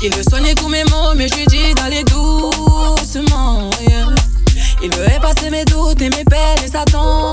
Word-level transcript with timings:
Il 0.00 0.14
veut 0.14 0.22
soigner 0.22 0.54
tous 0.54 0.68
mes 0.68 0.84
mots, 0.84 1.12
mais 1.16 1.28
je 1.28 1.34
lui 1.34 1.46
dis 1.46 1.74
d'aller 1.74 2.04
doucement. 2.04 3.70
Yeah. 3.80 4.06
Il 4.82 4.94
veut 4.94 5.06
effacer 5.06 5.50
mes 5.50 5.64
doutes 5.64 6.00
et 6.00 6.08
mes 6.10 6.24
peines 6.24 6.64
et 6.64 6.68
s'attend 6.68 7.30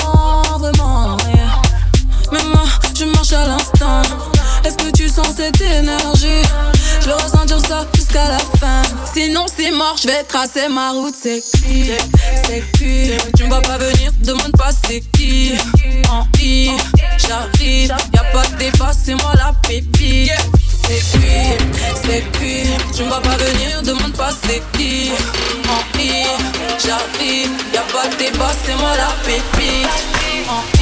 vraiment. 0.57 1.17
Yeah. 1.33 1.61
Mais 2.31 2.43
moi, 2.43 2.65
je 2.97 3.05
marche 3.05 3.33
à 3.33 3.45
l'instant. 3.45 4.01
Est-ce 4.63 4.77
que 4.77 4.89
tu 4.91 5.07
sens 5.07 5.27
cette 5.37 5.61
énergie? 5.61 6.41
Je 7.01 7.05
veux 7.05 7.13
ressentir 7.13 7.59
ça 7.59 7.85
jusqu'à 7.93 8.27
la 8.29 8.39
fin. 8.39 8.81
Sinon, 9.13 9.45
c'est 9.55 9.69
mort, 9.69 9.95
je 10.01 10.07
vais 10.07 10.23
tracer 10.23 10.67
ma 10.67 10.91
route. 10.91 11.13
C'est 11.21 11.41
cuit, 11.41 11.91
c'est 12.47 12.63
cuit. 12.73 13.11
Tu 13.37 13.43
me 13.43 13.49
vois 13.49 13.61
pas 13.61 13.77
venir. 13.77 13.94
Tu 22.95 23.03
me 23.03 23.09
vois 23.09 23.19
pas 23.19 23.35
venir, 23.35 23.81
demande 23.81 24.13
pas 24.13 24.29
c'est 24.31 24.63
qui. 24.77 25.11
En 25.67 25.99
I, 25.99 26.25
j'arrive. 26.79 27.51
Y'a 27.73 27.81
pas 27.81 28.07
de 28.07 28.15
débat, 28.15 28.51
c'est 28.63 28.75
moi 28.75 28.91
la 28.95 29.11
pépite. 29.25 30.74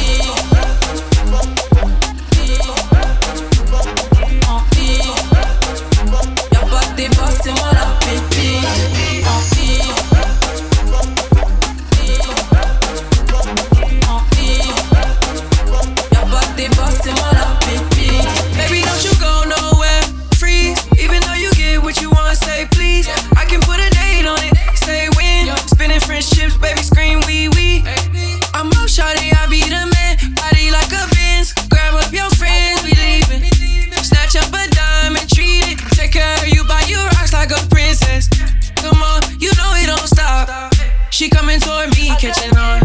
She 41.14 41.30
coming 41.30 41.60
toward 41.60 41.96
me, 41.96 42.10
catching 42.18 42.58
on. 42.58 42.82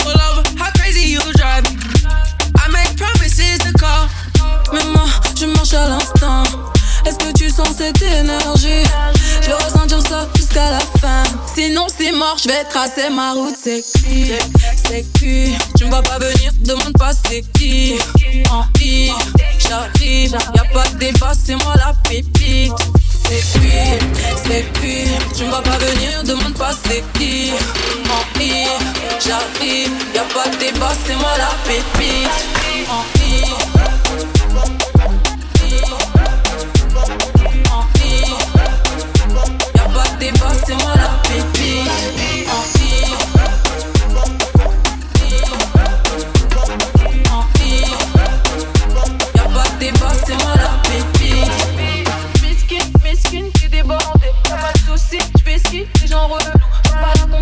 Pull 0.00 0.12
over, 0.12 0.42
how 0.58 0.70
crazy 0.72 1.08
you 1.08 1.20
drive 1.32 1.64
me. 1.64 1.78
I 2.54 2.68
make 2.68 2.94
promises 2.98 3.58
to 3.60 3.72
call. 3.78 4.10
Mais 4.74 4.84
moi, 4.92 5.06
je 5.34 5.46
marche 5.46 5.72
à 5.72 5.88
l'instant. 5.88 6.42
Est-ce 7.06 7.16
que 7.16 7.32
tu 7.32 7.48
sens 7.48 7.68
cette 7.78 8.02
énergie? 8.02 8.84
Je 9.40 9.48
veux 9.48 9.56
ressentir 9.56 10.02
ça 10.06 10.28
jusqu'à 10.36 10.70
la 10.70 10.80
fin. 11.00 11.22
Sinon, 11.54 11.86
c'est 11.88 12.12
mort, 12.12 12.36
je 12.36 12.48
vais 12.48 12.62
tracer 12.64 13.08
ma 13.08 13.32
route. 13.32 13.56
C'est 13.58 13.80
qui? 13.80 14.32
C'est 14.86 15.10
qui? 15.14 15.56
Tu 15.78 15.86
me 15.86 15.88
vois 15.88 16.02
pas 16.02 16.18
venir, 16.18 16.52
demande 16.60 16.92
pas 16.98 17.12
c'est 17.26 17.40
qui. 17.54 17.94
En 18.50 18.66
I, 18.82 19.10
j'arrive. 19.66 20.36
Y'a 20.54 20.64
pas 20.74 20.86
de 20.88 20.98
débat, 20.98 21.32
moi 21.64 21.74
la 21.76 21.94
pépite. 22.06 22.74
C'est 23.24 23.40
qui? 23.58 23.70
C'est 24.44 24.72
qui? 24.74 25.05
Tu 25.36 25.44
me 25.44 25.50
vois 25.50 25.60
pas 25.60 25.76
venir, 25.76 26.22
demande 26.24 26.54
pas 26.54 26.70
c'est 26.72 27.04
qui. 27.18 27.52
J'arrive. 29.20 29.90
Y'a 30.14 30.22
pas 30.22 30.48
de 30.48 30.56
débat, 30.56 30.92
c'est 31.04 31.16
moi 31.16 31.30
la 31.36 31.50
pépite. 31.66 31.95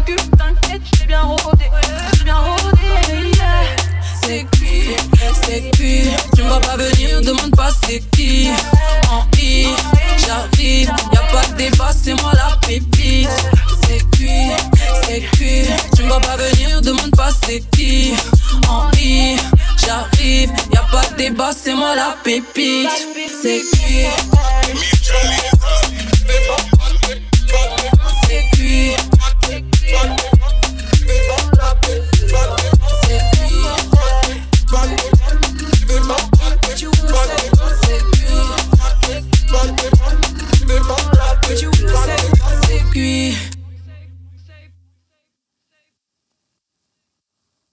Bien 0.05 0.17
bien. 2.25 3.45
C'est 4.23 4.47
qui? 4.53 4.97
C'est 5.43 5.71
qui? 5.73 6.09
Tu 6.35 6.43
me 6.43 6.49
vois 6.49 6.61
pas 6.61 6.77
venir, 6.77 7.21
demande 7.21 7.55
pas 7.55 7.71
c'est 7.87 8.01
qui. 8.13 8.49
En 9.11 9.25
I, 9.39 9.69
j'arrive, 10.19 10.91
y'a 11.13 11.21
pas 11.31 11.47
de 11.49 11.55
débat, 11.57 11.91
c'est 11.93 12.15
moi 12.15 12.33
la 12.35 12.57
pépite. 12.67 13.29
C'est 13.83 14.03
qui? 14.17 14.51
C'est 15.03 15.21
qui? 15.37 15.67
Tu 15.97 16.03
me 16.03 16.09
vois 16.09 16.21
pas 16.21 16.37
venir, 16.37 16.81
demande 16.81 17.11
pas 17.17 17.31
c'est 17.45 17.61
qui. 17.71 18.15
En 18.69 18.91
I, 18.99 19.37
j'arrive, 19.85 20.51
y'a 20.73 20.83
pas 20.91 21.05
de 21.11 21.17
débat, 21.17 21.51
c'est 21.53 21.75
moi 21.75 21.95
la 21.95 22.17
pépite. 22.25 22.89
C'est 23.43 23.63
qui? 23.73 24.07
cuit 42.95 43.54